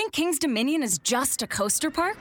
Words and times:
Think 0.00 0.14
King's 0.14 0.38
Dominion 0.38 0.82
is 0.82 0.96
just 0.96 1.42
a 1.42 1.46
coaster 1.46 1.90
park? 1.90 2.16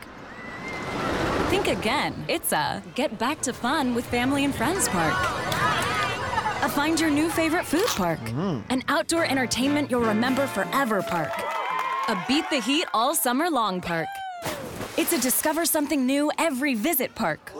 Think 1.49 1.69
again. 1.69 2.13
It's 2.27 2.51
a 2.51 2.83
get 2.93 3.17
back 3.17 3.39
to 3.43 3.53
fun 3.53 3.95
with 3.95 4.05
family 4.05 4.43
and 4.43 4.53
friends 4.53 4.89
park. 4.89 5.13
A 6.61 6.67
find 6.67 6.99
your 6.99 7.09
new 7.09 7.29
favorite 7.29 7.65
food 7.65 7.87
park. 7.87 8.19
Mm-hmm. 8.19 8.69
An 8.69 8.83
outdoor 8.89 9.23
entertainment 9.23 9.89
you'll 9.89 10.01
remember 10.01 10.45
forever 10.45 11.01
park. 11.01 11.31
A 12.09 12.21
beat 12.27 12.43
the 12.49 12.59
heat 12.59 12.85
all 12.93 13.15
summer 13.15 13.49
long 13.49 13.79
park. 13.79 14.09
It's 14.97 15.13
a 15.13 15.21
discover 15.21 15.65
something 15.65 16.05
new 16.05 16.33
every 16.37 16.75
visit 16.75 17.15
park. 17.15 17.53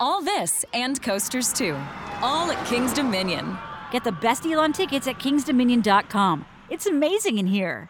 All 0.00 0.20
this 0.20 0.64
and 0.74 1.00
coasters 1.00 1.52
too. 1.52 1.76
All 2.22 2.50
at 2.50 2.66
King's 2.66 2.92
Dominion. 2.92 3.56
Get 3.92 4.02
the 4.02 4.10
best 4.10 4.42
deal 4.42 4.58
on 4.58 4.72
tickets 4.72 5.06
at 5.06 5.20
kingsdominion.com. 5.20 6.44
It's 6.70 6.86
amazing 6.86 7.38
in 7.38 7.46
here. 7.46 7.88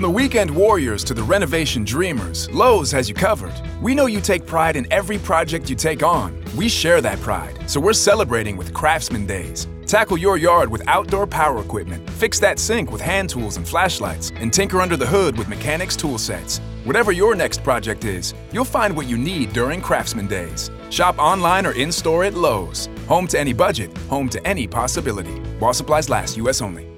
From 0.00 0.14
the 0.14 0.16
weekend 0.16 0.50
warriors 0.50 1.04
to 1.04 1.12
the 1.12 1.22
renovation 1.22 1.84
dreamers, 1.84 2.50
Lowe's 2.52 2.90
has 2.90 3.06
you 3.06 3.14
covered. 3.14 3.52
We 3.82 3.94
know 3.94 4.06
you 4.06 4.22
take 4.22 4.46
pride 4.46 4.76
in 4.76 4.90
every 4.90 5.18
project 5.18 5.68
you 5.68 5.76
take 5.76 6.02
on. 6.02 6.42
We 6.56 6.70
share 6.70 7.02
that 7.02 7.20
pride, 7.20 7.68
so 7.68 7.80
we're 7.80 7.92
celebrating 7.92 8.56
with 8.56 8.72
Craftsman 8.72 9.26
Days. 9.26 9.68
Tackle 9.84 10.16
your 10.16 10.38
yard 10.38 10.70
with 10.70 10.82
outdoor 10.88 11.26
power 11.26 11.60
equipment, 11.60 12.08
fix 12.12 12.40
that 12.40 12.58
sink 12.58 12.90
with 12.90 13.02
hand 13.02 13.28
tools 13.28 13.58
and 13.58 13.68
flashlights, 13.68 14.32
and 14.36 14.50
tinker 14.50 14.80
under 14.80 14.96
the 14.96 15.06
hood 15.06 15.36
with 15.36 15.48
mechanics 15.48 15.96
tool 15.96 16.16
sets. 16.16 16.60
Whatever 16.84 17.12
your 17.12 17.34
next 17.34 17.62
project 17.62 18.06
is, 18.06 18.32
you'll 18.52 18.64
find 18.64 18.96
what 18.96 19.06
you 19.06 19.18
need 19.18 19.52
during 19.52 19.82
Craftsman 19.82 20.28
Days. 20.28 20.70
Shop 20.88 21.18
online 21.18 21.66
or 21.66 21.72
in 21.72 21.92
store 21.92 22.24
at 22.24 22.32
Lowe's. 22.32 22.88
Home 23.06 23.26
to 23.26 23.38
any 23.38 23.52
budget, 23.52 23.94
home 24.08 24.30
to 24.30 24.42
any 24.48 24.66
possibility. 24.66 25.40
While 25.58 25.74
supplies 25.74 26.08
last, 26.08 26.38
U.S. 26.38 26.62
only. 26.62 26.89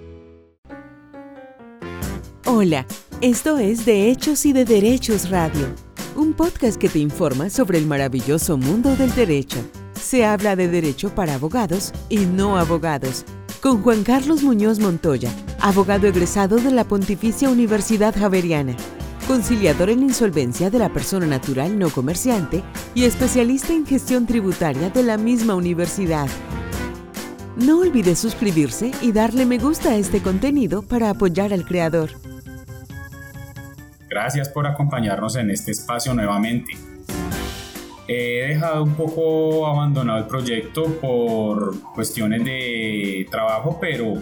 Hola, 2.44 2.86
esto 3.20 3.56
es 3.58 3.86
De 3.86 4.10
Hechos 4.10 4.44
y 4.46 4.52
de 4.52 4.64
Derechos 4.64 5.30
Radio, 5.30 5.68
un 6.16 6.32
podcast 6.32 6.76
que 6.76 6.88
te 6.88 6.98
informa 6.98 7.48
sobre 7.50 7.78
el 7.78 7.86
maravilloso 7.86 8.56
mundo 8.56 8.96
del 8.96 9.14
derecho. 9.14 9.58
Se 9.94 10.24
habla 10.24 10.56
de 10.56 10.66
derecho 10.66 11.14
para 11.14 11.34
abogados 11.34 11.92
y 12.08 12.18
no 12.18 12.58
abogados, 12.58 13.24
con 13.60 13.80
Juan 13.80 14.02
Carlos 14.02 14.42
Muñoz 14.42 14.80
Montoya, 14.80 15.30
abogado 15.60 16.08
egresado 16.08 16.56
de 16.56 16.72
la 16.72 16.82
Pontificia 16.82 17.48
Universidad 17.48 18.12
Javeriana, 18.18 18.74
conciliador 19.28 19.90
en 19.90 20.02
insolvencia 20.02 20.68
de 20.68 20.80
la 20.80 20.92
persona 20.92 21.26
natural 21.26 21.78
no 21.78 21.90
comerciante 21.90 22.64
y 22.96 23.04
especialista 23.04 23.72
en 23.72 23.86
gestión 23.86 24.26
tributaria 24.26 24.90
de 24.90 25.04
la 25.04 25.16
misma 25.16 25.54
universidad. 25.54 26.26
No 27.54 27.78
olvides 27.78 28.18
suscribirse 28.18 28.90
y 29.00 29.12
darle 29.12 29.46
me 29.46 29.58
gusta 29.58 29.90
a 29.90 29.96
este 29.96 30.20
contenido 30.20 30.82
para 30.82 31.08
apoyar 31.08 31.52
al 31.52 31.64
creador. 31.64 32.10
Gracias 34.12 34.50
por 34.50 34.66
acompañarnos 34.66 35.36
en 35.36 35.48
este 35.48 35.70
espacio 35.70 36.12
nuevamente. 36.12 36.74
He 38.06 38.46
dejado 38.46 38.84
un 38.84 38.94
poco 38.94 39.66
abandonado 39.66 40.18
el 40.18 40.26
proyecto 40.26 40.84
por 41.00 41.80
cuestiones 41.94 42.44
de 42.44 43.26
trabajo, 43.30 43.78
pero 43.80 44.16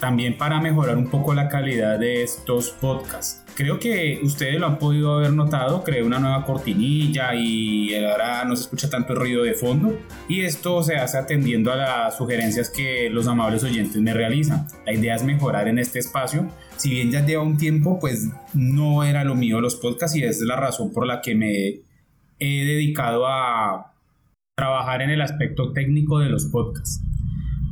también 0.00 0.36
para 0.36 0.60
mejorar 0.60 0.96
un 0.96 1.08
poco 1.08 1.34
la 1.34 1.48
calidad 1.48 1.98
de 1.98 2.22
estos 2.22 2.70
podcasts. 2.70 3.42
Creo 3.54 3.78
que 3.78 4.20
ustedes 4.22 4.60
lo 4.60 4.66
han 4.66 4.78
podido 4.78 5.14
haber 5.14 5.32
notado, 5.32 5.82
creé 5.82 6.02
una 6.02 6.18
nueva 6.18 6.44
cortinilla 6.44 7.34
y 7.34 7.94
ahora 7.94 8.44
no 8.44 8.54
se 8.54 8.62
escucha 8.62 8.90
tanto 8.90 9.14
ruido 9.14 9.44
de 9.44 9.54
fondo 9.54 9.98
y 10.28 10.42
esto 10.42 10.82
se 10.82 10.96
hace 10.96 11.16
atendiendo 11.16 11.72
a 11.72 11.76
las 11.76 12.16
sugerencias 12.18 12.68
que 12.68 13.08
los 13.08 13.26
amables 13.26 13.64
oyentes 13.64 13.96
me 13.96 14.12
realizan. 14.12 14.66
La 14.84 14.92
idea 14.92 15.14
es 15.14 15.22
mejorar 15.22 15.68
en 15.68 15.78
este 15.78 15.98
espacio. 15.98 16.46
Si 16.76 16.90
bien 16.90 17.10
ya 17.10 17.24
lleva 17.24 17.42
un 17.42 17.56
tiempo, 17.56 17.98
pues 17.98 18.28
no 18.52 19.04
era 19.04 19.24
lo 19.24 19.34
mío 19.34 19.62
los 19.62 19.76
podcasts 19.76 20.16
y 20.16 20.22
es 20.22 20.40
la 20.42 20.56
razón 20.56 20.92
por 20.92 21.06
la 21.06 21.22
que 21.22 21.34
me 21.34 21.80
he 22.38 22.64
dedicado 22.64 23.26
a 23.26 23.94
trabajar 24.54 25.00
en 25.00 25.10
el 25.10 25.22
aspecto 25.22 25.72
técnico 25.72 26.18
de 26.18 26.28
los 26.28 26.44
podcasts. 26.46 27.00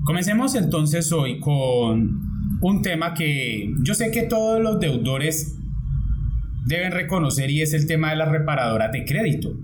Comencemos 0.05 0.55
entonces 0.55 1.11
hoy 1.13 1.41
con 1.41 2.59
un 2.61 2.83
tema 2.83 3.15
que 3.15 3.73
yo 3.83 3.95
sé 3.95 4.11
que 4.11 4.25
todos 4.25 4.61
los 4.61 4.79
deudores 4.79 5.59
deben 6.67 6.93
reconocer 6.93 7.51
y 7.51 7.63
es 7.63 7.73
el 7.73 7.87
tema 7.87 8.11
de 8.11 8.17
las 8.17 8.29
reparadoras 8.29 8.93
de 8.93 9.07
crédito. 9.07 9.57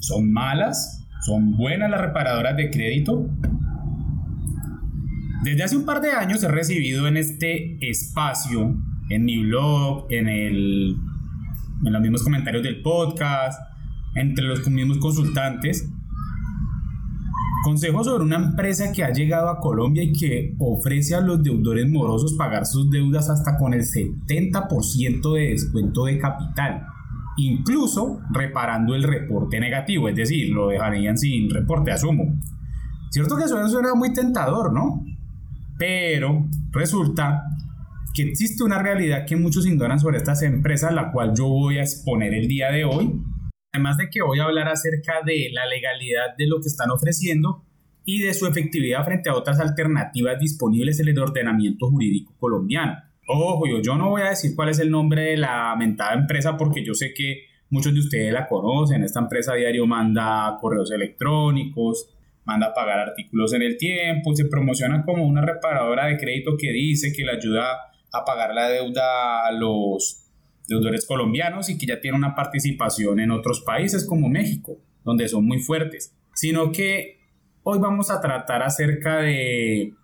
¿Son 0.00 0.32
malas? 0.32 1.06
¿Son 1.20 1.54
buenas 1.58 1.90
las 1.90 2.00
reparadoras 2.00 2.56
de 2.56 2.70
crédito? 2.70 3.28
Desde 5.44 5.64
hace 5.64 5.76
un 5.76 5.84
par 5.84 6.00
de 6.00 6.12
años 6.12 6.42
he 6.42 6.48
recibido 6.48 7.06
en 7.06 7.18
este 7.18 7.76
espacio, 7.86 8.74
en 9.10 9.24
mi 9.26 9.36
blog, 9.42 10.06
en, 10.08 10.28
el, 10.28 10.96
en 11.84 11.92
los 11.92 12.00
mismos 12.00 12.22
comentarios 12.22 12.62
del 12.62 12.80
podcast, 12.80 13.60
entre 14.14 14.46
los 14.46 14.66
mismos 14.66 14.96
consultantes, 14.96 15.90
consejos 17.62 18.06
sobre 18.06 18.24
una 18.24 18.36
empresa 18.36 18.92
que 18.92 19.04
ha 19.04 19.12
llegado 19.12 19.48
a 19.48 19.60
Colombia 19.60 20.02
y 20.02 20.12
que 20.12 20.54
ofrece 20.58 21.14
a 21.14 21.20
los 21.20 21.42
deudores 21.42 21.88
morosos 21.88 22.34
pagar 22.34 22.66
sus 22.66 22.90
deudas 22.90 23.30
hasta 23.30 23.56
con 23.56 23.72
el 23.72 23.82
70% 23.82 25.34
de 25.34 25.48
descuento 25.50 26.04
de 26.04 26.18
capital, 26.18 26.86
incluso 27.36 28.20
reparando 28.30 28.94
el 28.94 29.04
reporte 29.04 29.60
negativo, 29.60 30.08
es 30.08 30.16
decir, 30.16 30.50
lo 30.50 30.68
dejarían 30.68 31.16
sin 31.16 31.48
reporte, 31.50 31.92
asumo. 31.92 32.34
Cierto 33.10 33.36
que 33.36 33.44
eso 33.44 33.68
suena 33.68 33.94
muy 33.94 34.12
tentador, 34.12 34.72
¿no? 34.72 35.04
Pero 35.78 36.46
resulta 36.70 37.44
que 38.14 38.22
existe 38.22 38.62
una 38.62 38.82
realidad 38.82 39.24
que 39.26 39.36
muchos 39.36 39.66
ignoran 39.66 39.98
sobre 39.98 40.18
estas 40.18 40.42
empresas, 40.42 40.92
la 40.92 41.12
cual 41.12 41.32
yo 41.34 41.48
voy 41.48 41.78
a 41.78 41.82
exponer 41.82 42.34
el 42.34 42.48
día 42.48 42.70
de 42.70 42.84
hoy. 42.84 43.22
Además 43.74 43.96
de 43.96 44.10
que 44.10 44.20
voy 44.20 44.38
a 44.38 44.44
hablar 44.44 44.68
acerca 44.68 45.22
de 45.24 45.48
la 45.50 45.66
legalidad 45.66 46.36
de 46.36 46.46
lo 46.46 46.60
que 46.60 46.68
están 46.68 46.90
ofreciendo 46.90 47.64
y 48.04 48.20
de 48.20 48.34
su 48.34 48.46
efectividad 48.46 49.02
frente 49.02 49.30
a 49.30 49.34
otras 49.34 49.60
alternativas 49.60 50.38
disponibles 50.38 51.00
en 51.00 51.08
el 51.08 51.18
ordenamiento 51.18 51.88
jurídico 51.88 52.34
colombiano. 52.38 52.98
Ojo, 53.26 53.66
yo, 53.66 53.80
yo 53.80 53.96
no 53.96 54.10
voy 54.10 54.20
a 54.20 54.28
decir 54.28 54.54
cuál 54.54 54.68
es 54.68 54.78
el 54.78 54.90
nombre 54.90 55.22
de 55.22 55.36
la 55.38 55.74
mentada 55.78 56.12
empresa 56.12 56.58
porque 56.58 56.84
yo 56.84 56.92
sé 56.92 57.14
que 57.14 57.46
muchos 57.70 57.94
de 57.94 58.00
ustedes 58.00 58.30
la 58.30 58.46
conocen. 58.46 59.04
Esta 59.04 59.20
empresa 59.20 59.54
a 59.54 59.56
diario 59.56 59.86
manda 59.86 60.58
correos 60.60 60.90
electrónicos, 60.90 62.10
manda 62.44 62.66
a 62.66 62.74
pagar 62.74 62.98
artículos 62.98 63.54
en 63.54 63.62
el 63.62 63.78
tiempo 63.78 64.32
y 64.32 64.36
se 64.36 64.44
promociona 64.50 65.02
como 65.02 65.24
una 65.24 65.40
reparadora 65.40 66.08
de 66.08 66.18
crédito 66.18 66.58
que 66.58 66.72
dice 66.72 67.10
que 67.16 67.24
le 67.24 67.32
ayuda 67.32 67.70
a 68.12 68.24
pagar 68.26 68.52
la 68.52 68.68
deuda 68.68 69.46
a 69.46 69.52
los 69.52 70.30
deudores 70.66 71.06
colombianos 71.06 71.68
y 71.68 71.78
que 71.78 71.86
ya 71.86 72.00
tiene 72.00 72.16
una 72.16 72.34
participación 72.34 73.20
en 73.20 73.30
otros 73.30 73.60
países 73.62 74.06
como 74.06 74.28
México, 74.28 74.78
donde 75.04 75.28
son 75.28 75.44
muy 75.44 75.60
fuertes, 75.60 76.14
sino 76.34 76.72
que 76.72 77.20
hoy 77.62 77.78
vamos 77.78 78.10
a 78.10 78.20
tratar 78.20 78.62
acerca 78.62 79.18
de 79.18 79.94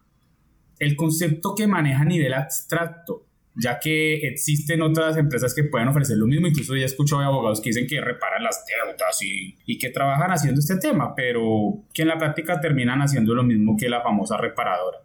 el 0.79 0.97
concepto 0.97 1.55
que 1.57 1.67
maneja 1.67 2.03
a 2.03 2.07
nivel 2.07 2.35
abstracto, 2.35 3.27
ya 3.55 3.81
que 3.81 4.15
existen 4.29 4.83
otras 4.83 5.17
empresas 5.17 5.53
que 5.55 5.65
pueden 5.65 5.89
ofrecer 5.89 6.17
lo 6.17 6.27
mismo, 6.27 6.47
incluso 6.47 6.77
ya 6.77 6.83
he 6.83 6.85
escuchado 6.85 7.23
abogados 7.23 7.61
que 7.61 7.71
dicen 7.71 7.89
que 7.89 8.01
reparan 8.01 8.45
las 8.45 8.65
deudas 8.65 9.21
y, 9.23 9.57
y, 9.67 9.79
que 9.79 9.91
trabajan 9.91 10.31
haciendo 10.31 10.61
este 10.61 10.77
tema, 10.77 11.15
pero 11.17 11.85
que 11.93 12.03
en 12.03 12.09
la 12.09 12.19
práctica 12.19 12.61
terminan 12.61 13.01
haciendo 13.03 13.35
lo 13.35 13.43
mismo 13.43 13.77
que 13.77 13.89
la 13.89 14.01
famosa 14.01 14.37
reparadora. 14.37 14.99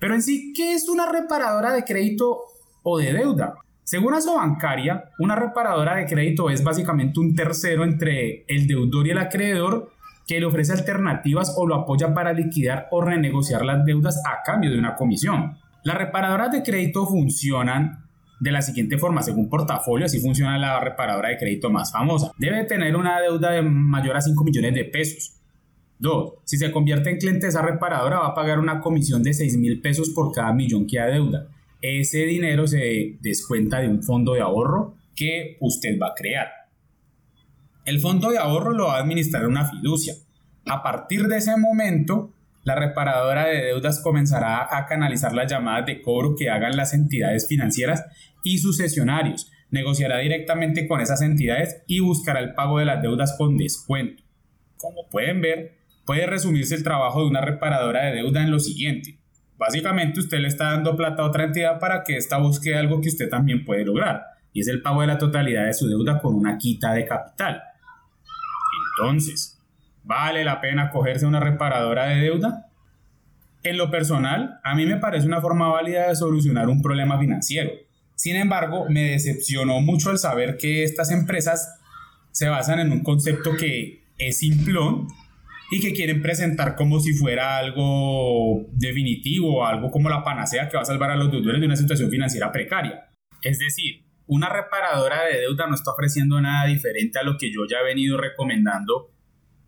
Pero 0.00 0.14
en 0.14 0.22
sí, 0.22 0.52
¿qué 0.56 0.72
es 0.72 0.88
una 0.88 1.10
reparadora 1.12 1.72
de 1.72 1.84
crédito 1.84 2.40
o 2.82 2.98
de 2.98 3.12
deuda? 3.12 3.54
Según 3.90 4.14
bancaria, 4.36 5.10
una 5.18 5.34
reparadora 5.34 5.96
de 5.96 6.06
crédito 6.06 6.48
es 6.48 6.62
básicamente 6.62 7.18
un 7.18 7.34
tercero 7.34 7.82
entre 7.82 8.44
el 8.46 8.68
deudor 8.68 9.08
y 9.08 9.10
el 9.10 9.18
acreedor 9.18 9.90
que 10.28 10.38
le 10.38 10.46
ofrece 10.46 10.74
alternativas 10.74 11.56
o 11.56 11.66
lo 11.66 11.74
apoya 11.74 12.14
para 12.14 12.32
liquidar 12.32 12.86
o 12.92 13.00
renegociar 13.00 13.64
las 13.64 13.84
deudas 13.84 14.22
a 14.24 14.44
cambio 14.44 14.70
de 14.70 14.78
una 14.78 14.94
comisión. 14.94 15.58
Las 15.82 15.98
reparadoras 15.98 16.52
de 16.52 16.62
crédito 16.62 17.04
funcionan 17.04 18.06
de 18.38 18.52
la 18.52 18.62
siguiente 18.62 18.96
forma, 18.96 19.22
según 19.22 19.48
portafolio, 19.48 20.06
así 20.06 20.20
funciona 20.20 20.56
la 20.56 20.78
reparadora 20.78 21.30
de 21.30 21.38
crédito 21.38 21.68
más 21.68 21.90
famosa. 21.90 22.30
Debe 22.38 22.62
tener 22.66 22.94
una 22.94 23.20
deuda 23.20 23.50
de 23.50 23.62
mayor 23.62 24.16
a 24.16 24.20
5 24.20 24.44
millones 24.44 24.72
de 24.72 24.84
pesos. 24.84 25.32
2. 25.98 26.34
Si 26.44 26.58
se 26.58 26.70
convierte 26.70 27.10
en 27.10 27.18
cliente 27.18 27.46
de 27.46 27.48
esa 27.48 27.62
reparadora, 27.62 28.20
va 28.20 28.28
a 28.28 28.34
pagar 28.34 28.60
una 28.60 28.78
comisión 28.78 29.24
de 29.24 29.34
6 29.34 29.56
mil 29.56 29.80
pesos 29.80 30.10
por 30.10 30.30
cada 30.30 30.52
millón 30.52 30.86
que 30.86 31.00
ha 31.00 31.06
deuda. 31.06 31.48
Ese 31.82 32.26
dinero 32.26 32.66
se 32.66 33.16
descuenta 33.20 33.80
de 33.80 33.88
un 33.88 34.02
fondo 34.02 34.34
de 34.34 34.40
ahorro 34.40 34.96
que 35.16 35.56
usted 35.60 35.98
va 35.98 36.08
a 36.08 36.14
crear. 36.14 36.48
El 37.84 38.00
fondo 38.00 38.30
de 38.30 38.38
ahorro 38.38 38.72
lo 38.72 38.88
va 38.88 38.96
a 38.96 39.00
administrar 39.00 39.46
una 39.46 39.68
fiducia. 39.68 40.14
A 40.66 40.82
partir 40.82 41.26
de 41.26 41.38
ese 41.38 41.56
momento, 41.56 42.32
la 42.64 42.74
reparadora 42.74 43.46
de 43.46 43.62
deudas 43.62 44.02
comenzará 44.02 44.68
a 44.70 44.86
canalizar 44.86 45.32
las 45.32 45.50
llamadas 45.50 45.86
de 45.86 46.02
cobro 46.02 46.34
que 46.36 46.50
hagan 46.50 46.76
las 46.76 46.92
entidades 46.92 47.48
financieras 47.48 48.04
y 48.44 48.58
sus 48.58 48.76
sesionarios. 48.76 49.50
Negociará 49.70 50.18
directamente 50.18 50.86
con 50.86 51.00
esas 51.00 51.22
entidades 51.22 51.82
y 51.86 52.00
buscará 52.00 52.40
el 52.40 52.54
pago 52.54 52.78
de 52.78 52.84
las 52.84 53.00
deudas 53.00 53.34
con 53.38 53.56
descuento. 53.56 54.22
Como 54.76 55.08
pueden 55.08 55.40
ver, 55.40 55.78
puede 56.04 56.26
resumirse 56.26 56.74
el 56.74 56.82
trabajo 56.82 57.20
de 57.20 57.28
una 57.28 57.40
reparadora 57.40 58.04
de 58.04 58.16
deuda 58.16 58.42
en 58.42 58.50
lo 58.50 58.58
siguiente. 58.58 59.19
Básicamente 59.60 60.20
usted 60.20 60.38
le 60.38 60.48
está 60.48 60.70
dando 60.70 60.96
plata 60.96 61.20
a 61.20 61.26
otra 61.26 61.44
entidad 61.44 61.78
para 61.78 62.02
que 62.02 62.16
ésta 62.16 62.38
busque 62.38 62.74
algo 62.74 63.02
que 63.02 63.10
usted 63.10 63.28
también 63.28 63.62
puede 63.62 63.84
lograr, 63.84 64.22
y 64.54 64.60
es 64.62 64.68
el 64.68 64.80
pago 64.80 65.02
de 65.02 65.06
la 65.06 65.18
totalidad 65.18 65.66
de 65.66 65.74
su 65.74 65.86
deuda 65.86 66.18
con 66.18 66.34
una 66.34 66.56
quita 66.56 66.94
de 66.94 67.04
capital. 67.04 67.62
Entonces, 68.96 69.60
¿vale 70.02 70.44
la 70.44 70.62
pena 70.62 70.88
cogerse 70.88 71.26
una 71.26 71.40
reparadora 71.40 72.06
de 72.06 72.22
deuda? 72.22 72.68
En 73.62 73.76
lo 73.76 73.90
personal, 73.90 74.60
a 74.64 74.74
mí 74.74 74.86
me 74.86 74.96
parece 74.96 75.26
una 75.26 75.42
forma 75.42 75.68
válida 75.68 76.08
de 76.08 76.16
solucionar 76.16 76.70
un 76.70 76.80
problema 76.80 77.18
financiero. 77.18 77.70
Sin 78.14 78.36
embargo, 78.36 78.86
me 78.88 79.10
decepcionó 79.10 79.82
mucho 79.82 80.10
el 80.10 80.16
saber 80.16 80.56
que 80.56 80.84
estas 80.84 81.10
empresas 81.10 81.78
se 82.30 82.48
basan 82.48 82.80
en 82.80 82.92
un 82.92 83.02
concepto 83.02 83.54
que 83.58 84.04
es 84.16 84.38
simplón 84.38 85.08
y 85.70 85.80
que 85.80 85.92
quieren 85.92 86.20
presentar 86.20 86.74
como 86.74 86.98
si 87.00 87.12
fuera 87.12 87.56
algo 87.56 88.66
definitivo, 88.72 89.64
algo 89.64 89.90
como 89.90 90.08
la 90.08 90.24
panacea 90.24 90.68
que 90.68 90.76
va 90.76 90.82
a 90.82 90.86
salvar 90.86 91.10
a 91.10 91.16
los 91.16 91.30
deudores 91.30 91.60
de 91.60 91.66
una 91.66 91.76
situación 91.76 92.10
financiera 92.10 92.50
precaria. 92.50 93.08
Es 93.42 93.58
decir, 93.58 94.04
una 94.26 94.48
reparadora 94.48 95.24
de 95.24 95.40
deuda 95.40 95.66
no 95.66 95.74
está 95.74 95.92
ofreciendo 95.92 96.40
nada 96.40 96.66
diferente 96.66 97.18
a 97.18 97.22
lo 97.22 97.36
que 97.38 97.52
yo 97.52 97.66
ya 97.68 97.78
he 97.78 97.84
venido 97.84 98.16
recomendando 98.16 99.12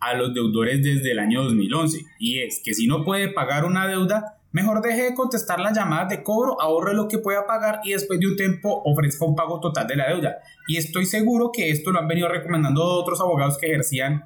a 0.00 0.14
los 0.14 0.34
deudores 0.34 0.82
desde 0.82 1.12
el 1.12 1.20
año 1.20 1.44
2011 1.44 2.04
y 2.18 2.40
es 2.40 2.60
que 2.64 2.74
si 2.74 2.88
no 2.88 3.04
puede 3.04 3.28
pagar 3.28 3.64
una 3.64 3.86
deuda, 3.86 4.40
mejor 4.50 4.82
deje 4.82 5.02
de 5.04 5.14
contestar 5.14 5.60
las 5.60 5.76
llamadas 5.76 6.08
de 6.08 6.24
cobro, 6.24 6.60
ahorre 6.60 6.94
lo 6.94 7.06
que 7.06 7.18
pueda 7.18 7.46
pagar 7.46 7.80
y 7.84 7.92
después 7.92 8.18
de 8.18 8.26
un 8.26 8.36
tiempo 8.36 8.82
ofrezca 8.84 9.24
un 9.24 9.36
pago 9.36 9.60
total 9.60 9.86
de 9.86 9.96
la 9.96 10.08
deuda. 10.08 10.38
Y 10.66 10.76
estoy 10.76 11.06
seguro 11.06 11.50
que 11.52 11.70
esto 11.70 11.92
lo 11.92 12.00
han 12.00 12.08
venido 12.08 12.28
recomendando 12.28 12.84
otros 12.84 13.20
abogados 13.20 13.58
que 13.58 13.66
ejercían 13.66 14.24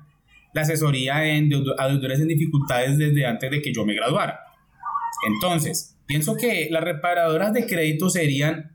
la 0.56 0.62
asesoría 0.62 1.23
en 1.26 1.50
deudores 1.50 2.19
en 2.19 2.29
dificultades 2.29 2.97
desde 2.97 3.26
antes 3.26 3.50
de 3.50 3.61
que 3.61 3.75
yo 3.75 3.85
me 3.85 3.94
graduara. 3.94 4.41
Entonces, 5.29 5.99
pienso 6.06 6.35
que 6.35 6.69
las 6.70 6.82
reparadoras 6.82 7.53
de 7.53 7.67
crédito 7.67 8.08
serían 8.08 8.75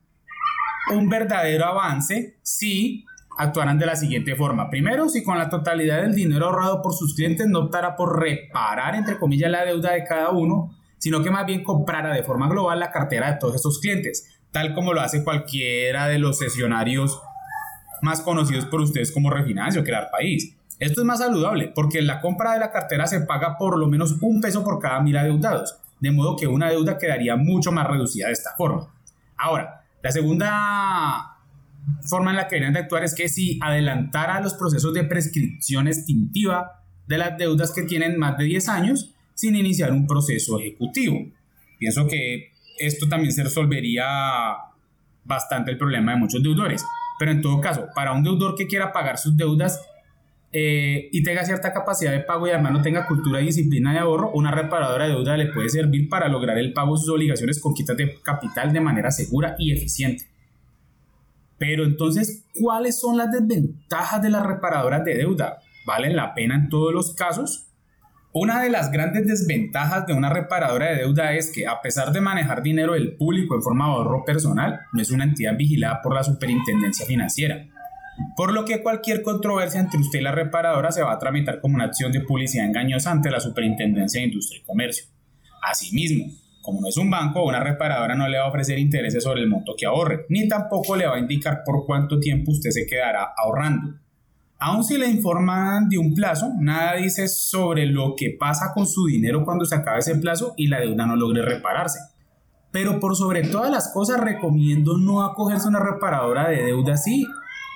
un 0.94 1.10
verdadero 1.10 1.66
avance 1.66 2.38
si 2.44 3.04
actuarán 3.36 3.80
de 3.80 3.88
la 3.88 3.95
siguiente 3.95 4.36
forma. 4.36 4.69
Primero, 4.69 5.10
si 5.10 5.24
con 5.24 5.39
la 5.39 5.50
totalidad 5.50 6.04
del 6.04 6.13
dinero 6.13 6.45
ahorrado 6.45 6.83
por 6.83 6.94
sus 6.94 7.16
clientes 7.16 7.48
no 7.48 7.62
optara 7.62 7.95
por 7.95 8.19
reparar, 8.19 8.94
entre 8.94 9.18
comillas, 9.18 9.50
la 9.50 9.66
deuda 9.66 9.94
de 9.94 10.04
cada 10.04 10.30
uno, 10.30 10.78
sino 11.00 11.24
que 11.24 11.31
más 11.31 11.48
bien 11.48 11.63
comprara 11.63 12.13
de 12.13 12.22
forma 12.22 12.48
global 12.48 12.80
la 12.80 12.92
cartera 12.92 13.31
de 13.31 13.39
todos 13.39 13.56
estos 13.56 13.80
clientes, 13.80 14.39
tal 14.51 14.75
como 14.75 14.94
lo 14.94 15.01
hace 15.01 15.24
cualquiera 15.24 16.07
de 16.07 16.19
los 16.19 16.38
sesionarios 16.38 17.19
más 18.04 18.22
conocidos 18.22 18.66
por 18.66 18.81
ustedes 18.81 19.12
como 19.12 19.31
Refinancio, 19.31 19.83
Crear 19.83 20.10
País. 20.12 20.56
Esto 20.81 21.01
es 21.01 21.06
más 21.06 21.19
saludable 21.19 21.72
porque 21.75 22.01
la 22.01 22.19
compra 22.22 22.54
de 22.54 22.60
la 22.60 22.72
cartera 22.72 23.06
se 23.06 23.22
paga 23.22 23.56
por 23.56 23.78
lo 23.78 23.88
menos 23.88 24.18
un 24.19 24.42
peso 24.42 24.63
por 24.63 24.80
cada 24.80 25.00
mil 25.00 25.16
adeudados, 25.16 25.75
de 26.00 26.10
modo 26.10 26.36
que 26.36 26.48
una 26.48 26.72
deuda 26.72 26.98
quedaría 26.98 27.36
mucho 27.36 27.72
más 27.72 27.88
reducida 27.88 28.25
de 28.28 28.33
esta 28.33 28.56
forma. 28.57 28.92
Ahora, 29.38 29.83
la 30.01 30.12
segunda 30.12 31.38
forma 32.01 32.31
en 32.31 32.38
la 32.38 32.48
que 32.48 32.56
deberían 32.56 32.74
de 32.74 32.80
actuar 32.80 33.04
es 33.04 33.13
que 33.13 33.30
si 33.30 33.60
adelantara 33.62 34.42
los 34.42 34.56
procesos 34.56 34.92
de 34.95 35.04
prescripción 35.04 35.88
extintiva 35.88 36.81
de 37.06 37.19
las 37.19 37.38
deudas 37.38 37.72
que 37.74 37.83
tienen 37.83 38.18
más 38.18 38.36
de 38.39 38.45
10 38.45 38.69
años 38.69 39.13
sin 39.36 39.56
iniciar 39.56 39.92
un 39.92 40.07
proceso 40.07 40.60
ejecutivo. 40.60 41.28
Pienso 41.78 42.07
que 42.07 42.54
esto 42.80 43.07
también 43.07 43.33
se 43.33 43.44
resolvería 43.44 44.07
bastante 45.25 45.69
el 45.69 45.78
problema 45.78 46.13
de 46.13 46.18
muchos 46.18 46.42
deudores. 46.42 46.83
Pero 47.19 47.31
en 47.33 47.42
todo 47.44 47.62
caso, 47.62 47.86
para 47.94 48.13
un 48.13 48.24
deudor 48.24 48.56
que 48.56 48.66
quiera 48.66 48.92
pagar 48.92 49.19
sus 49.19 49.38
deudas 49.38 49.80
eh, 50.53 51.07
y 51.13 51.24
tenga 51.24 51.45
cierta 51.45 51.71
capacidad 51.71 52.12
de 52.12 52.19
pago 52.19 52.45
y 52.45 52.50
además 52.50 52.74
no 52.74 52.81
tenga 52.81 53.07
cultura 53.07 53.42
y 53.42 53.45
disciplina 53.45 53.94
de 53.94 54.00
ahorro, 54.00 54.31
una 54.31 54.51
reparadora 54.51 55.06
de 55.06 55.12
deuda 55.12 55.38
le 55.38 55.48
puede 55.48 55.69
servir 55.69 56.09
para 56.09 56.27
lograr 56.27 56.57
el 56.57 56.74
pago 56.74 56.95
de 56.95 57.01
sus 57.01 57.09
obligaciones 57.09 57.62
con 57.62 57.74
quitas 57.74 57.95
de 57.95 58.19
capital 58.21 58.74
de 58.74 58.81
manera 58.81 59.12
segura 59.12 59.56
y 59.57 59.71
eficiente. 59.71 60.25
Pero 61.57 61.86
entonces, 61.86 62.44
¿cuáles 62.59 63.00
son 63.00 63.18
las 63.18 63.31
desventajas 63.31 64.21
de 64.21 64.30
las 64.30 64.45
reparadoras 64.45 65.06
de 65.06 65.15
deuda? 65.15 65.59
¿Valen 65.86 66.15
la 66.15 66.33
pena 66.33 66.56
en 66.56 66.69
todos 66.69 66.92
los 66.94 67.13
casos? 67.13 67.68
Una 68.33 68.62
de 68.62 68.69
las 68.69 68.92
grandes 68.92 69.27
desventajas 69.27 70.07
de 70.07 70.13
una 70.13 70.30
reparadora 70.30 70.88
de 70.88 70.97
deuda 70.97 71.33
es 71.33 71.51
que, 71.51 71.68
a 71.68 71.81
pesar 71.81 72.12
de 72.12 72.19
manejar 72.19 72.63
dinero 72.63 72.94
del 72.94 73.15
público 73.15 73.56
en 73.56 73.62
forma 73.62 73.86
de 73.86 73.92
ahorro 73.92 74.25
personal, 74.25 74.80
no 74.92 75.01
es 75.01 75.12
una 75.12 75.25
entidad 75.25 75.56
vigilada 75.56 76.01
por 76.01 76.15
la 76.15 76.24
superintendencia 76.24 77.06
financiera. 77.06 77.68
Por 78.35 78.53
lo 78.53 78.65
que 78.65 78.81
cualquier 78.81 79.21
controversia 79.21 79.79
entre 79.79 80.00
usted 80.00 80.19
y 80.19 80.23
la 80.23 80.31
reparadora 80.31 80.91
se 80.91 81.03
va 81.03 81.13
a 81.13 81.19
tramitar 81.19 81.59
como 81.59 81.75
una 81.75 81.85
acción 81.85 82.12
de 82.12 82.21
publicidad 82.21 82.65
engañosa 82.65 83.12
ante 83.12 83.29
la 83.29 83.39
Superintendencia 83.39 84.21
de 84.21 84.27
Industria 84.27 84.62
y 84.62 84.65
Comercio. 84.65 85.06
Asimismo, 85.62 86.25
como 86.62 86.81
no 86.81 86.88
es 86.88 86.97
un 86.97 87.09
banco, 87.09 87.44
una 87.44 87.59
reparadora 87.59 88.15
no 88.15 88.27
le 88.27 88.38
va 88.38 88.45
a 88.45 88.50
ofrecer 88.50 88.77
intereses 88.79 89.23
sobre 89.23 89.41
el 89.41 89.50
monto 89.50 89.73
que 89.77 89.85
ahorre, 89.85 90.25
ni 90.29 90.47
tampoco 90.47 90.95
le 90.95 91.07
va 91.07 91.15
a 91.15 91.19
indicar 91.19 91.63
por 91.65 91.85
cuánto 91.85 92.19
tiempo 92.19 92.51
usted 92.51 92.69
se 92.69 92.85
quedará 92.85 93.33
ahorrando. 93.35 93.95
Aun 94.59 94.83
si 94.83 94.97
le 94.97 95.07
informan 95.07 95.89
de 95.89 95.97
un 95.97 96.13
plazo, 96.13 96.51
nada 96.59 96.95
dice 96.95 97.27
sobre 97.27 97.88
lo 97.88 98.13
que 98.15 98.38
pasa 98.39 98.73
con 98.75 98.85
su 98.85 99.07
dinero 99.07 99.44
cuando 99.44 99.65
se 99.65 99.73
acabe 99.73 100.00
ese 100.00 100.15
plazo 100.15 100.53
y 100.56 100.68
la 100.68 100.79
deuda 100.79 101.07
no 101.07 101.15
logre 101.15 101.41
repararse. 101.41 102.00
Pero 102.71 103.00
por 103.00 103.15
sobre 103.15 103.41
todas 103.41 103.71
las 103.71 103.91
cosas 103.91 104.19
recomiendo 104.19 105.00
no 105.00 105.23
acogerse 105.23 105.65
a 105.65 105.69
una 105.69 105.79
reparadora 105.79 106.47
de 106.47 106.63
deuda 106.63 106.94
así 106.94 107.25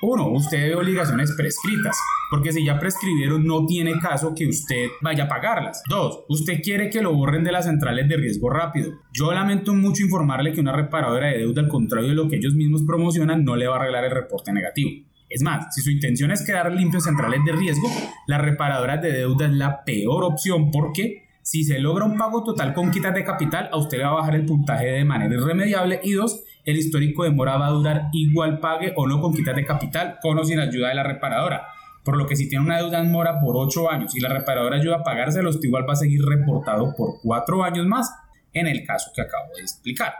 uno, 0.02 0.28
usted 0.28 0.58
debe 0.58 0.76
obligaciones 0.76 1.32
prescritas, 1.36 1.96
porque 2.30 2.52
si 2.52 2.64
ya 2.64 2.78
prescribieron 2.78 3.46
no 3.46 3.64
tiene 3.64 3.98
caso 3.98 4.34
que 4.34 4.46
usted 4.46 4.88
vaya 5.00 5.24
a 5.24 5.28
pagarlas. 5.28 5.82
Dos, 5.88 6.24
usted 6.28 6.60
quiere 6.62 6.90
que 6.90 7.00
lo 7.00 7.14
borren 7.14 7.44
de 7.44 7.52
las 7.52 7.64
centrales 7.64 8.08
de 8.08 8.16
riesgo 8.16 8.50
rápido. 8.50 8.92
Yo 9.12 9.32
lamento 9.32 9.74
mucho 9.74 10.04
informarle 10.04 10.52
que 10.52 10.60
una 10.60 10.72
reparadora 10.72 11.28
de 11.28 11.38
deuda, 11.38 11.62
al 11.62 11.68
contrario 11.68 12.10
de 12.10 12.14
lo 12.14 12.28
que 12.28 12.36
ellos 12.36 12.54
mismos 12.54 12.82
promocionan, 12.82 13.44
no 13.44 13.56
le 13.56 13.66
va 13.66 13.76
a 13.76 13.80
arreglar 13.80 14.04
el 14.04 14.10
reporte 14.10 14.52
negativo. 14.52 14.90
Es 15.28 15.42
más, 15.42 15.74
si 15.74 15.80
su 15.80 15.90
intención 15.90 16.30
es 16.30 16.44
quedar 16.44 16.70
limpio 16.72 16.98
en 16.98 17.02
centrales 17.02 17.40
de 17.44 17.52
riesgo, 17.52 17.88
la 18.26 18.38
reparadora 18.38 18.98
de 18.98 19.12
deuda 19.12 19.46
es 19.46 19.52
la 19.52 19.84
peor 19.84 20.24
opción 20.24 20.70
porque 20.70 21.25
si 21.46 21.62
se 21.62 21.78
logra 21.78 22.04
un 22.04 22.18
pago 22.18 22.42
total 22.42 22.74
con 22.74 22.90
quitas 22.90 23.14
de 23.14 23.22
capital, 23.22 23.68
a 23.70 23.76
usted 23.76 23.98
le 23.98 24.04
va 24.04 24.10
a 24.10 24.14
bajar 24.14 24.34
el 24.34 24.44
puntaje 24.44 24.86
de 24.86 25.04
manera 25.04 25.32
irremediable. 25.32 26.00
Y 26.02 26.14
dos, 26.14 26.42
el 26.64 26.76
histórico 26.76 27.22
de 27.22 27.30
mora 27.30 27.56
va 27.56 27.68
a 27.68 27.70
durar 27.70 28.08
igual 28.12 28.58
pague 28.58 28.92
o 28.96 29.06
no 29.06 29.20
con 29.20 29.32
quitas 29.32 29.54
de 29.54 29.64
capital, 29.64 30.18
con 30.20 30.36
o 30.36 30.44
sin 30.44 30.58
ayuda 30.58 30.88
de 30.88 30.96
la 30.96 31.04
reparadora. 31.04 31.68
Por 32.02 32.16
lo 32.16 32.26
que 32.26 32.34
si 32.34 32.48
tiene 32.48 32.64
una 32.64 32.78
deuda 32.78 32.98
en 32.98 33.12
mora 33.12 33.38
por 33.38 33.56
8 33.56 33.88
años 33.88 34.16
y 34.16 34.20
la 34.20 34.28
reparadora 34.28 34.78
ayuda 34.78 34.96
a 34.96 35.02
pagárselo, 35.04 35.50
usted 35.50 35.68
igual 35.68 35.88
va 35.88 35.92
a 35.92 35.96
seguir 35.96 36.20
reportado 36.24 36.92
por 36.96 37.20
4 37.22 37.62
años 37.62 37.86
más, 37.86 38.12
en 38.52 38.66
el 38.66 38.84
caso 38.84 39.12
que 39.14 39.22
acabo 39.22 39.54
de 39.54 39.62
explicar. 39.62 40.14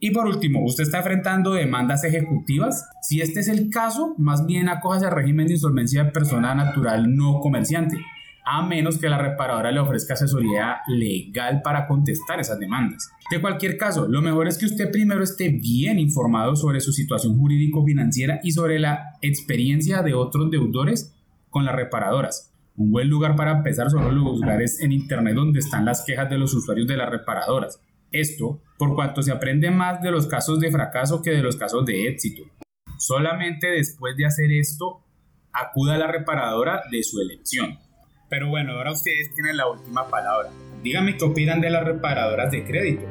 Y 0.00 0.12
por 0.12 0.26
último, 0.26 0.64
¿usted 0.64 0.84
está 0.84 0.98
enfrentando 0.98 1.52
demandas 1.52 2.04
ejecutivas? 2.04 2.88
Si 3.02 3.20
este 3.20 3.40
es 3.40 3.48
el 3.48 3.68
caso, 3.68 4.14
más 4.16 4.46
bien 4.46 4.70
acójase 4.70 5.04
al 5.04 5.12
régimen 5.12 5.46
de 5.46 5.52
insolvencia 5.52 6.04
de 6.04 6.10
persona 6.10 6.54
natural 6.54 7.14
no 7.14 7.38
comerciante 7.40 7.98
a 8.44 8.62
menos 8.62 8.98
que 8.98 9.08
la 9.08 9.18
reparadora 9.18 9.70
le 9.70 9.80
ofrezca 9.80 10.14
asesoría 10.14 10.80
legal 10.88 11.62
para 11.62 11.86
contestar 11.86 12.40
esas 12.40 12.58
demandas. 12.58 13.10
De 13.30 13.40
cualquier 13.40 13.76
caso, 13.76 14.08
lo 14.08 14.20
mejor 14.20 14.48
es 14.48 14.58
que 14.58 14.66
usted 14.66 14.90
primero 14.90 15.22
esté 15.22 15.48
bien 15.48 15.98
informado 15.98 16.56
sobre 16.56 16.80
su 16.80 16.92
situación 16.92 17.38
jurídico-financiera 17.38 18.40
y 18.42 18.52
sobre 18.52 18.78
la 18.78 19.16
experiencia 19.22 20.02
de 20.02 20.14
otros 20.14 20.50
deudores 20.50 21.14
con 21.50 21.64
las 21.64 21.74
reparadoras. 21.74 22.52
Un 22.74 22.90
buen 22.90 23.08
lugar 23.08 23.36
para 23.36 23.52
empezar 23.52 23.90
son 23.90 24.04
los 24.04 24.14
lugares 24.14 24.80
en 24.80 24.92
Internet 24.92 25.34
donde 25.34 25.60
están 25.60 25.84
las 25.84 26.04
quejas 26.04 26.28
de 26.30 26.38
los 26.38 26.54
usuarios 26.54 26.88
de 26.88 26.96
las 26.96 27.10
reparadoras. 27.10 27.80
Esto 28.10 28.60
por 28.78 28.94
cuanto 28.94 29.22
se 29.22 29.30
aprende 29.30 29.70
más 29.70 30.02
de 30.02 30.10
los 30.10 30.26
casos 30.26 30.58
de 30.58 30.70
fracaso 30.70 31.22
que 31.22 31.30
de 31.30 31.42
los 31.42 31.56
casos 31.56 31.84
de 31.86 32.08
éxito. 32.08 32.42
Solamente 32.98 33.68
después 33.68 34.16
de 34.16 34.26
hacer 34.26 34.50
esto, 34.52 35.04
acuda 35.52 35.94
a 35.94 35.98
la 35.98 36.06
reparadora 36.06 36.82
de 36.90 37.02
su 37.02 37.20
elección. 37.20 37.78
Pero 38.32 38.48
bueno, 38.48 38.72
ahora 38.72 38.92
ustedes 38.92 39.30
tienen 39.34 39.58
la 39.58 39.68
última 39.68 40.08
palabra. 40.08 40.48
Díganme 40.82 41.18
qué 41.18 41.24
opinan 41.26 41.60
de 41.60 41.68
las 41.68 41.84
reparadoras 41.84 42.50
de 42.50 42.64
crédito. 42.64 43.06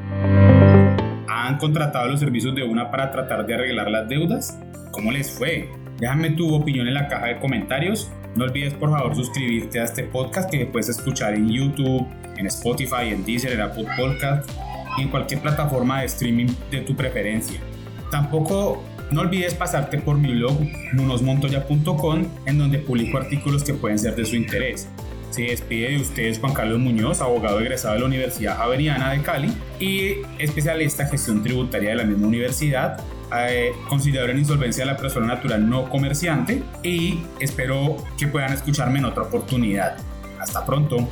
¿Han 1.27 1.59
contratado 1.59 2.07
los 2.07 2.19
servicios 2.19 2.55
de 2.55 2.63
una 2.63 2.89
para 2.89 3.11
tratar 3.11 3.45
de 3.45 3.53
arreglar 3.53 3.91
las 3.91 4.09
deudas? 4.09 4.57
¿Cómo 4.89 5.11
les 5.11 5.29
fue? 5.29 5.69
Déjame 5.99 6.31
tu 6.31 6.51
opinión 6.55 6.87
en 6.87 6.95
la 6.95 7.07
caja 7.07 7.27
de 7.27 7.39
comentarios. 7.39 8.11
No 8.35 8.45
olvides 8.45 8.73
por 8.73 8.89
favor 8.89 9.15
suscribirte 9.15 9.79
a 9.79 9.83
este 9.83 10.05
podcast 10.05 10.49
que 10.49 10.65
puedes 10.65 10.89
escuchar 10.89 11.35
en 11.35 11.49
YouTube, 11.49 12.07
en 12.37 12.47
Spotify, 12.47 13.09
en 13.09 13.23
Deezer, 13.23 13.51
en 13.51 13.61
Apple 13.61 13.85
Podcast 13.95 14.49
y 14.97 15.03
en 15.03 15.09
cualquier 15.09 15.41
plataforma 15.41 15.99
de 15.99 16.07
streaming 16.07 16.47
de 16.71 16.81
tu 16.81 16.95
preferencia. 16.95 17.59
Tampoco 18.09 18.83
no 19.11 19.21
olvides 19.21 19.53
pasarte 19.53 19.99
por 19.99 20.17
mi 20.17 20.33
blog 20.33 20.57
nunosmontoya.com 20.93 22.25
en 22.47 22.57
donde 22.57 22.79
publico 22.79 23.19
artículos 23.19 23.63
que 23.63 23.75
pueden 23.75 23.99
ser 23.99 24.15
de 24.15 24.25
su 24.25 24.35
interés. 24.35 24.89
Se 25.31 25.43
despide 25.43 25.91
de 25.91 25.97
ustedes 25.97 26.39
Juan 26.39 26.53
Carlos 26.53 26.79
Muñoz, 26.79 27.21
abogado 27.21 27.61
egresado 27.61 27.93
de 27.93 28.01
la 28.01 28.05
Universidad 28.05 28.57
Javeriana 28.57 29.11
de 29.11 29.21
Cali 29.21 29.53
y 29.79 30.17
especialista 30.37 31.03
en 31.03 31.09
gestión 31.09 31.41
tributaria 31.41 31.91
de 31.91 31.95
la 31.95 32.03
misma 32.03 32.27
universidad, 32.27 33.01
eh, 33.33 33.71
considerador 33.87 34.31
en 34.31 34.39
insolvencia 34.39 34.85
de 34.85 34.91
la 34.91 34.97
persona 34.97 35.27
natural 35.27 35.69
no 35.69 35.89
comerciante 35.89 36.61
y 36.83 37.21
espero 37.39 37.95
que 38.17 38.27
puedan 38.27 38.51
escucharme 38.51 38.99
en 38.99 39.05
otra 39.05 39.23
oportunidad. 39.23 39.97
Hasta 40.37 40.65
pronto. 40.65 41.07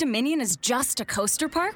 Dominion 0.00 0.40
is 0.40 0.56
just 0.56 1.00
a 1.00 1.04
coaster 1.04 1.46
park? 1.46 1.74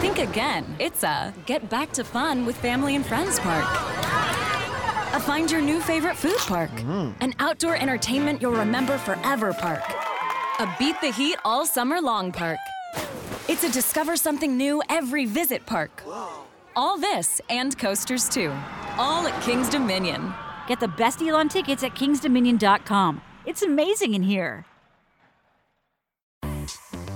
Think 0.00 0.18
again. 0.18 0.64
It's 0.78 1.02
a 1.02 1.34
get 1.44 1.68
back 1.68 1.92
to 1.92 2.02
fun 2.02 2.46
with 2.46 2.56
family 2.56 2.96
and 2.96 3.04
friends 3.04 3.38
park. 3.40 3.66
A 5.14 5.20
find 5.20 5.50
your 5.50 5.60
new 5.60 5.82
favorite 5.82 6.16
food 6.16 6.38
park. 6.38 6.70
Mm-hmm. 6.70 7.22
An 7.22 7.34
outdoor 7.40 7.76
entertainment 7.76 8.40
you'll 8.40 8.52
remember 8.52 8.96
forever 8.96 9.52
park. 9.52 9.82
A 10.60 10.76
beat 10.78 10.98
the 11.02 11.10
heat 11.10 11.36
all 11.44 11.66
summer 11.66 12.00
long 12.00 12.32
park. 12.32 12.58
It's 13.50 13.64
a 13.64 13.70
discover 13.70 14.16
something 14.16 14.56
new 14.56 14.82
every 14.88 15.26
visit 15.26 15.66
park. 15.66 16.02
All 16.74 16.96
this 16.96 17.38
and 17.50 17.78
coasters 17.78 18.30
too. 18.30 18.50
All 18.96 19.26
at 19.26 19.42
King's 19.42 19.68
Dominion. 19.68 20.32
Get 20.68 20.80
the 20.80 20.88
best 20.88 21.18
deal 21.18 21.36
on 21.36 21.50
tickets 21.50 21.84
at 21.84 21.94
kingsdominion.com. 21.94 23.20
It's 23.44 23.60
amazing 23.60 24.14
in 24.14 24.22
here. 24.22 24.64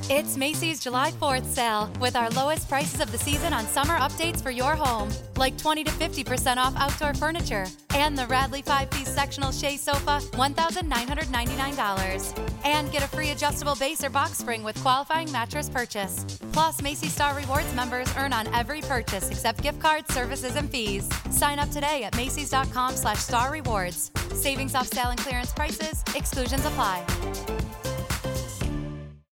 It's 0.09 0.37
Macy's 0.37 0.79
July 0.79 1.11
4th 1.11 1.47
sale 1.47 1.91
with 2.01 2.15
our 2.15 2.31
lowest 2.31 2.69
prices 2.69 3.01
of 3.01 3.11
the 3.11 3.19
season 3.19 3.53
on 3.53 3.67
summer 3.67 3.99
updates 3.99 4.41
for 4.41 4.53
your 4.53 4.77
home, 4.77 5.11
like 5.37 5.59
20 5.59 5.83
to 5.83 5.91
50% 5.91 6.59
off 6.59 6.77
outdoor 6.77 7.13
furniture 7.13 7.67
and 7.93 8.17
the 8.17 8.25
Radley 8.27 8.63
5 8.63 8.89
piece 8.91 9.13
sectional 9.13 9.51
Shea 9.51 9.77
sofa, 9.77 10.21
$1,999. 10.35 12.39
And 12.65 12.93
get 12.93 13.03
a 13.03 13.09
free 13.09 13.31
adjustable 13.31 13.75
base 13.75 14.05
or 14.05 14.11
box 14.11 14.39
spring 14.39 14.63
with 14.63 14.81
qualifying 14.81 15.33
mattress 15.33 15.69
purchase. 15.69 16.25
Plus, 16.53 16.81
Macy's 16.81 17.13
Star 17.13 17.35
Rewards 17.35 17.75
members 17.75 18.07
earn 18.17 18.33
on 18.33 18.47
every 18.55 18.83
purchase 18.83 19.29
except 19.29 19.61
gift 19.61 19.81
cards, 19.81 20.15
services, 20.15 20.55
and 20.55 20.71
fees. 20.71 21.09
Sign 21.31 21.59
up 21.59 21.71
today 21.71 22.05
at 22.05 22.15
Macy's.com 22.15 22.95
slash 22.95 23.19
star 23.19 23.51
rewards. 23.51 24.13
Savings 24.35 24.77
off 24.77 24.87
sale 24.87 25.09
and 25.09 25.19
clearance 25.19 25.53
prices, 25.53 26.05
exclusions 26.15 26.65
apply. 26.65 27.03